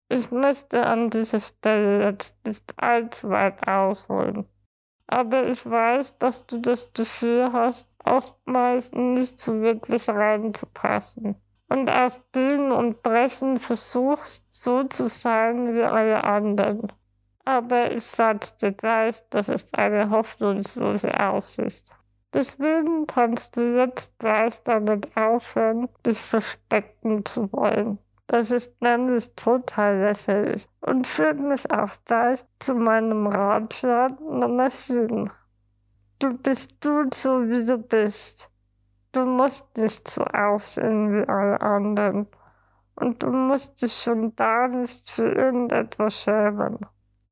Ich 0.09 0.31
möchte 0.31 0.87
an 0.87 1.11
dieser 1.11 1.41
Stelle 1.41 2.07
jetzt 2.07 2.43
nicht 2.47 2.73
allzu 2.79 3.29
weit 3.29 3.69
ausholen. 3.69 4.49
Aber 5.09 5.47
ich 5.47 5.69
weiß, 5.69 6.17
dass 6.17 6.47
du 6.47 6.59
das 6.59 6.91
Gefühl 6.95 7.53
hast, 7.53 7.87
oftmals 8.03 8.93
nicht 8.93 9.39
so 9.39 9.61
wirklich 9.61 10.09
reinzupassen. 10.09 11.37
und 11.69 11.91
auf 11.91 12.25
Bühnen 12.31 12.73
und 12.73 13.03
Brechen 13.03 13.59
versuchst, 13.59 14.47
so 14.51 14.85
zu 14.85 15.11
sein 15.11 15.75
wie 15.75 15.83
alle 15.83 16.25
anderen. 16.25 16.91
Aber 17.47 17.93
ich 17.93 18.11
dir 18.61 18.73
gleich, 18.73 19.23
das 19.31 19.49
ist 19.49 19.79
eine 19.79 20.11
hoffnungslose 20.11 21.19
Aussicht. 21.19 21.89
Deswegen 22.35 23.07
kannst 23.07 23.57
du 23.57 23.79
jetzt 23.79 24.19
gleich 24.19 24.61
damit 24.65 25.17
aufhören, 25.17 25.89
dich 26.05 26.21
verstecken 26.21 27.25
zu 27.25 27.51
wollen. 27.53 28.01
Das 28.27 28.51
ist 28.51 28.83
nämlich 28.83 29.33
total 29.37 30.01
lächerlich 30.01 30.69
und 30.81 31.07
führt 31.07 31.39
mich 31.39 31.71
auch 31.71 31.93
gleich 32.05 32.45
zu 32.59 32.75
meinem 32.75 33.29
Ratschlag 33.29 34.21
Nummer 34.21 34.69
7. 34.69 35.31
Du 36.19 36.37
bist 36.37 36.73
du 36.81 37.05
so, 37.15 37.49
wie 37.49 37.65
du 37.65 37.79
bist. 37.79 38.51
Du 39.13 39.25
musst 39.25 39.77
nicht 39.77 40.09
so 40.09 40.25
aussehen 40.25 41.13
wie 41.13 41.29
alle 41.29 41.61
anderen. 41.61 42.27
Und 42.97 43.23
du 43.23 43.31
musst 43.31 43.81
dich 43.81 43.93
schon 43.93 44.35
da 44.35 44.67
nicht 44.67 45.09
für 45.09 45.31
irgendetwas 45.31 46.23
schämen. 46.23 46.81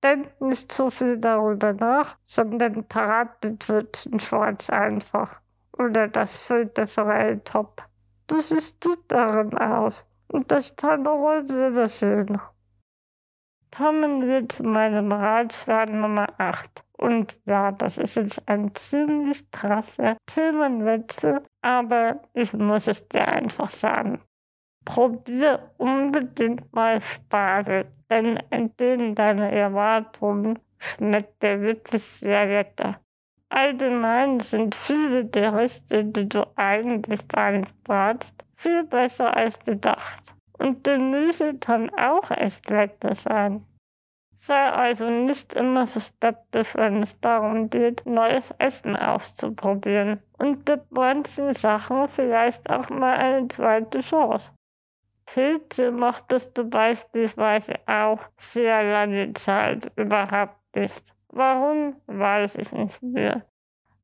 Denk 0.05 0.39
nicht 0.43 0.71
so 0.71 0.91
viel 0.91 1.17
darüber 1.17 1.73
nach, 1.73 2.19
sondern 2.27 2.85
paradet 2.85 3.67
wird 3.71 4.05
in 4.05 4.21
Schwarz 4.21 4.69
einfach. 4.69 5.41
Oder 5.79 6.09
das 6.09 6.47
Filterfreie 6.47 7.43
Top. 7.43 7.83
Du 8.27 8.39
siehst 8.39 8.83
gut 8.83 9.01
darin 9.09 9.57
aus. 9.57 10.07
Und 10.29 10.53
das 10.53 10.77
kann 10.77 11.09
heute 11.09 11.73
das 11.73 12.01
sehen. 12.01 12.39
Kommen 13.75 14.27
wir 14.29 14.47
zu 14.47 14.63
meinem 14.65 15.11
Ratschlag 15.11 15.89
Nummer 15.91 16.29
8. 16.37 16.85
Und 16.99 17.39
ja, 17.47 17.73
das 17.73 17.97
ist 17.97 18.17
jetzt 18.17 18.47
ein 18.47 18.75
ziemlich 18.75 19.51
krasser 19.51 20.19
Themenwechsel, 20.27 21.43
aber 21.63 22.21
ich 22.35 22.53
muss 22.53 22.89
es 22.89 23.09
dir 23.09 23.27
einfach 23.27 23.71
sagen. 23.71 24.21
Probier 24.85 25.71
unbedingt 25.79 26.73
mal 26.75 27.01
Spargel, 27.01 27.87
denn 28.15 28.37
entgegen 28.51 29.15
deiner 29.15 29.51
Erwartungen 29.51 30.59
schmeckt 30.79 31.43
der 31.43 31.61
wirklich 31.61 32.03
sehr 32.03 32.47
lecker. 32.47 33.01
Allgemein 33.49 34.41
sind 34.41 34.75
viele 34.75 35.27
Gerichte, 35.27 36.05
die 36.05 36.29
du 36.29 36.45
eigentlich 36.57 37.21
brauchst, 37.29 38.45
viel 38.57 38.85
besser 38.85 39.37
als 39.37 39.59
gedacht. 39.61 40.35
Und 40.59 40.85
Gemüse 40.85 41.55
kann 41.55 41.91
auch 41.91 42.31
echt 42.31 42.69
lecker 42.71 43.15
sein. 43.15 43.65
Sei 44.37 44.71
also 44.71 45.09
nicht 45.09 45.55
immer 45.55 45.87
so 45.87 46.01
skeptisch, 46.01 46.75
wenn 46.75 47.03
es 47.03 47.21
darum 47.21 47.71
geht, 47.71 48.05
neues 48.05 48.53
Essen 48.59 48.97
auszuprobieren. 48.97 50.21
Und 50.39 50.67
gib 50.67 50.91
manchen 50.91 51.53
Sachen 51.53 52.09
vielleicht 52.09 52.69
auch 52.69 52.91
mal 52.91 53.17
eine 53.17 53.49
zweite 53.49 54.01
Chance. 54.01 54.53
Pilze 55.27 55.91
mochtest 55.91 56.57
du 56.57 56.65
beispielsweise 56.65 57.75
auch 57.87 58.21
sehr 58.37 58.83
lange 58.83 59.33
Zeit 59.33 59.91
überhaupt 59.97 60.59
nicht. 60.75 61.15
Warum, 61.29 61.97
weiß 62.07 62.57
ich 62.57 62.73
nicht 62.73 63.03
mehr. 63.03 63.45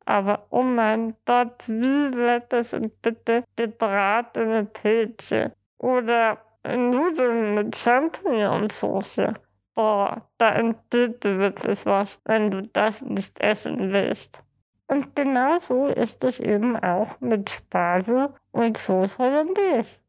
Aber 0.04 0.46
oh 0.50 0.62
mein 0.62 1.14
Gott, 1.24 1.68
wie 1.68 2.16
lecker 2.16 2.64
sind 2.64 3.00
bitte 3.02 3.44
gebratene 3.54 4.64
Pilze 4.64 5.52
oder 5.78 6.38
Nudeln 6.64 7.54
mit 7.54 7.76
Champignonsauce. 7.76 9.32
Boah, 9.74 10.28
da 10.36 10.50
entgeht 10.54 11.24
dir 11.24 11.38
wirklich 11.38 11.86
was, 11.86 12.20
wenn 12.24 12.50
du 12.50 12.62
das 12.62 13.02
nicht 13.02 13.38
essen 13.40 13.92
willst. 13.92 14.42
Und 14.88 15.14
genauso 15.14 15.86
ist 15.86 16.24
es 16.24 16.40
eben 16.40 16.76
auch 16.76 17.20
mit 17.20 17.48
Spargel 17.48 18.30
und 18.50 18.76
Sauce 18.76 19.18
Hollandaise. 19.18 20.00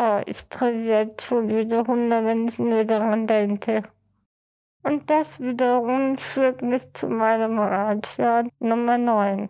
Oh, 0.00 0.22
ich 0.26 0.48
kriege 0.48 0.78
jetzt 0.78 1.22
schon 1.22 1.48
wieder 1.48 1.84
Hunger, 1.84 2.24
wenn 2.24 2.46
ich 2.46 2.56
nur 2.60 2.84
daran 2.84 3.26
denke. 3.26 3.82
Und 4.84 5.10
das 5.10 5.40
wiederum 5.40 6.16
führt 6.18 6.62
mich 6.62 6.92
zu 6.92 7.08
meinem 7.08 7.58
Ratschlag 7.58 8.46
Nummer 8.60 8.96
9. 8.96 9.48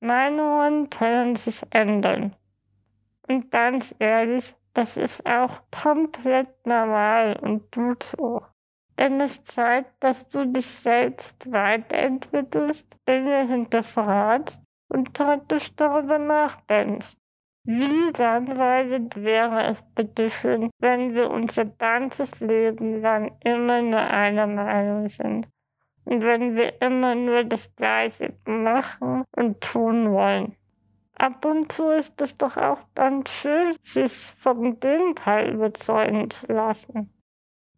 Meinungen 0.00 0.90
können 0.90 1.36
sich 1.36 1.62
ändern. 1.70 2.34
Und 3.28 3.52
ganz 3.52 3.94
ehrlich, 4.00 4.56
das 4.74 4.96
ist 4.96 5.24
auch 5.24 5.60
komplett 5.70 6.48
normal 6.66 7.38
und 7.40 7.70
gut 7.70 8.02
so. 8.02 8.42
Denn 8.98 9.20
es 9.20 9.44
zeigt, 9.44 10.02
dass 10.02 10.28
du 10.30 10.46
dich 10.46 10.66
selbst 10.66 11.52
weiterentwickelst, 11.52 12.88
Dinge 13.06 13.46
hinterfragst 13.46 14.60
und 14.88 15.14
kritisch 15.14 15.72
darüber 15.76 16.18
nachdenkst. 16.18 17.19
Wie 17.64 18.10
langweilig 18.16 19.16
wäre 19.16 19.64
es 19.64 19.82
bitteschön, 19.94 20.70
wenn 20.78 21.14
wir 21.14 21.30
unser 21.30 21.66
ganzes 21.66 22.40
Leben 22.40 22.94
lang 22.94 23.36
immer 23.44 23.82
nur 23.82 24.00
einer 24.00 24.46
Meinung 24.46 25.08
sind. 25.08 25.46
Und 26.04 26.22
wenn 26.22 26.56
wir 26.56 26.80
immer 26.80 27.14
nur 27.14 27.44
das 27.44 27.74
Gleiche 27.76 28.34
machen 28.46 29.24
und 29.36 29.60
tun 29.60 30.10
wollen. 30.10 30.56
Ab 31.14 31.44
und 31.44 31.70
zu 31.70 31.90
ist 31.90 32.18
es 32.22 32.38
doch 32.38 32.56
auch 32.56 32.80
dann 32.94 33.26
schön, 33.26 33.74
sich 33.82 34.10
vom 34.10 34.80
Gegenteil 34.80 35.52
überzeugen 35.52 36.30
zu 36.30 36.46
lassen. 36.46 37.12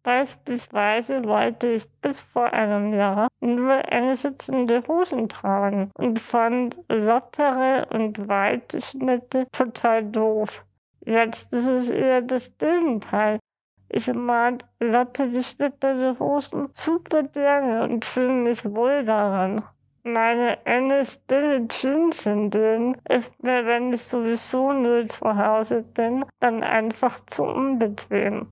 Beispielsweise 0.03 1.23
wollte 1.23 1.69
ich 1.69 1.89
bis 2.01 2.19
vor 2.19 2.51
einem 2.51 2.93
Jahr 2.93 3.29
nur 3.39 3.89
enge 3.89 4.15
sitzende 4.15 4.83
Hosen 4.85 5.29
tragen 5.29 5.91
und 5.97 6.19
fand 6.19 6.77
lottere 6.89 7.87
und 7.89 8.27
weite 8.27 8.81
Schnitte 8.81 9.47
total 9.53 10.03
doof. 10.03 10.65
Jetzt 11.05 11.53
ist 11.53 11.67
es 11.67 11.89
eher 11.89 12.21
das 12.21 12.57
Gegenteil. 12.57 13.39
Ich 13.87 14.11
mag 14.13 14.63
lotte 14.79 15.29
geschnittene 15.29 16.17
Hosen 16.19 16.69
super 16.73 17.23
gerne 17.23 17.83
und 17.83 18.03
fühle 18.03 18.33
mich 18.33 18.65
wohl 18.65 19.05
daran. 19.05 19.63
Meine 20.03 20.65
enge, 20.65 21.05
stille 21.05 21.65
Jeans 21.69 22.25
hingegen 22.25 22.97
ist 23.07 23.41
mir, 23.41 23.65
wenn 23.65 23.93
ich 23.93 24.03
sowieso 24.03 24.73
nur 24.73 25.07
zu 25.07 25.37
Hause 25.37 25.81
bin, 25.81 26.25
dann 26.41 26.61
einfach 26.61 27.21
zu 27.27 27.43
unbequem. 27.43 28.49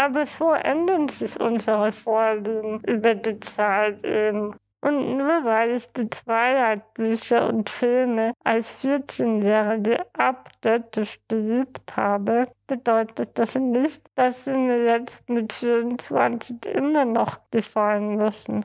Aber 0.00 0.24
so 0.24 0.52
ändern 0.52 1.08
sich 1.08 1.38
unsere 1.38 1.92
Vorlieben 1.92 2.80
über 2.86 3.14
die 3.14 3.38
Zeit 3.38 4.02
eben. 4.02 4.56
Und 4.80 5.18
nur 5.18 5.44
weil 5.44 5.72
ich 5.72 5.92
die 5.92 6.08
Twilight-Bücher 6.08 7.46
und 7.46 7.68
Filme 7.68 8.32
als 8.42 8.82
14-Jährige 8.82 10.06
abgöttisch 10.14 11.20
geliebt 11.28 11.94
habe, 11.94 12.44
bedeutet 12.66 13.38
das 13.38 13.56
nicht, 13.56 14.00
dass 14.14 14.46
sie 14.46 14.56
mir 14.56 14.84
jetzt 14.84 15.28
mit 15.28 15.52
24 15.52 16.64
immer 16.64 17.04
noch 17.04 17.38
gefallen 17.50 18.16
müssen. 18.16 18.64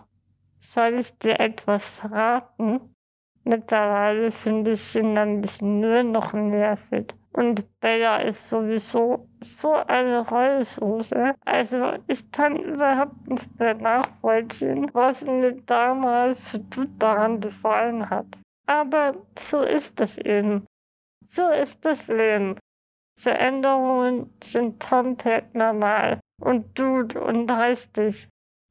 Soll 0.60 1.00
ich 1.02 1.20
dir 1.20 1.38
etwas 1.42 1.86
verraten? 1.86 2.96
Mittlerweile 3.44 4.32
finde 4.32 4.72
ich 4.72 4.82
sie 4.82 5.04
nämlich 5.04 5.62
nur 5.62 6.02
noch 6.04 6.32
nervig. 6.32 7.14
Und 7.36 7.66
Bella 7.82 8.22
ist 8.22 8.50
sowieso 8.50 9.28
so 9.42 9.74
eine 9.74 10.30
Heulsoße. 10.30 11.36
Also 11.44 11.96
ich 12.08 12.32
kann 12.32 12.56
überhaupt 12.56 13.28
nicht 13.28 13.60
mehr 13.60 13.74
nachvollziehen, 13.74 14.90
was 14.94 15.26
mir 15.26 15.52
damals 15.66 16.54
so 16.54 16.60
gut 16.60 16.92
daran 16.98 17.42
gefallen 17.42 18.10
hat. 18.10 18.28
Aber 18.68 19.16
so 19.38 19.64
ist 19.64 20.00
es 20.00 20.18
eben. 20.18 20.66
So 21.28 21.50
ist 21.50 21.84
das 21.84 22.08
Leben. 22.08 22.58
Veränderungen 23.20 24.34
sind 24.42 24.80
komplett 24.80 25.54
normal 25.56 26.22
und 26.42 26.74
gut 26.74 27.18
und 27.18 27.52
richtig. 27.52 28.30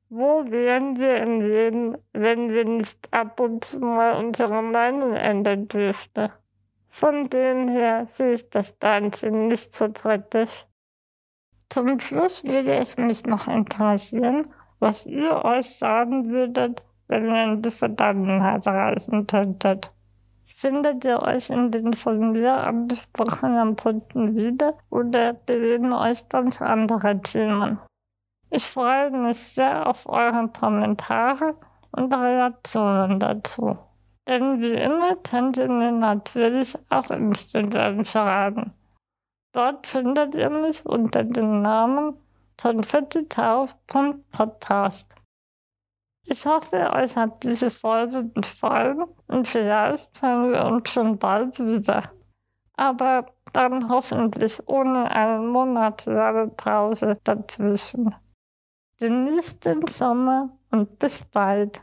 Wo 0.08 0.50
wären 0.50 0.98
wir 0.98 1.18
im 1.18 1.40
Leben, 1.40 1.98
wenn 2.14 2.50
wir 2.50 2.64
nicht 2.64 3.12
ab 3.12 3.40
und 3.40 3.62
zu 3.64 3.80
mal 3.80 4.16
unsere 4.24 4.62
Meinung 4.62 5.12
ändern 5.14 5.68
dürften? 5.68 6.30
Von 6.96 7.28
dem 7.28 7.66
her 7.66 8.06
sehe 8.06 8.34
ich 8.34 8.48
das 8.50 8.78
Ganze 8.78 9.28
nicht 9.28 9.74
so 9.74 9.90
kritisch. 9.90 10.64
Zum 11.68 11.98
Schluss 11.98 12.44
würde 12.44 12.72
es 12.74 12.96
mich 12.96 13.26
noch 13.26 13.48
interessieren, 13.48 14.46
was 14.78 15.04
ihr 15.04 15.44
euch 15.44 15.76
sagen 15.76 16.30
würdet, 16.30 16.84
wenn 17.08 17.34
ihr 17.34 17.42
in 17.42 17.62
die 17.62 17.72
Vergangenheit 17.72 18.64
reisen 18.68 19.26
könntet. 19.26 19.90
Findet 20.46 21.04
ihr 21.04 21.20
euch 21.20 21.50
in 21.50 21.72
den 21.72 21.94
von 21.94 22.30
mir 22.30 22.58
angesprochenen 22.58 23.74
Punkten 23.74 24.36
wieder 24.36 24.78
oder 24.88 25.32
bewegen 25.32 25.92
euch 25.92 26.28
ganz 26.28 26.62
andere 26.62 27.20
Themen? 27.22 27.80
Ich 28.50 28.68
freue 28.68 29.10
mich 29.10 29.38
sehr 29.38 29.88
auf 29.88 30.08
eure 30.08 30.48
Kommentare 30.48 31.56
und 31.90 32.14
Reaktionen 32.14 33.18
dazu. 33.18 33.78
Denn 34.26 34.60
wie 34.60 34.74
immer 34.74 35.14
könnt 35.16 35.58
ihr 35.58 35.68
mir 35.68 35.92
natürlich 35.92 36.76
auf 36.88 37.10
Instagram 37.10 38.04
schreiben. 38.04 38.72
Dort 39.52 39.86
findet 39.86 40.34
ihr 40.34 40.50
mich 40.50 40.84
unter 40.86 41.22
dem 41.24 41.62
Namen 41.62 42.16
konfettitaus.podcast. 42.60 45.14
Ich 46.26 46.46
hoffe, 46.46 46.90
euch 46.94 47.16
hat 47.16 47.42
diese 47.42 47.70
Folge 47.70 48.24
gefallen 48.30 49.04
und 49.26 49.46
vielleicht 49.46 50.22
hören 50.22 50.52
wir 50.52 50.64
uns 50.64 50.88
schon 50.88 51.18
bald 51.18 51.58
wieder. 51.58 52.04
Aber 52.76 53.26
dann 53.52 53.90
hoffentlich 53.90 54.58
ohne 54.66 55.10
eine 55.10 55.38
monatelange 55.38 56.48
Pause 56.48 57.18
dazwischen. 57.22 58.14
Genießt 58.98 59.66
den 59.66 59.86
Sommer 59.86 60.48
und 60.70 60.98
bis 60.98 61.22
bald. 61.26 61.82